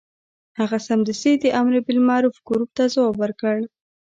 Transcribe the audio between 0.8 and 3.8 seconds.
سمدستي د امر بالمعروف ګروپ ته ځواب ورکړ.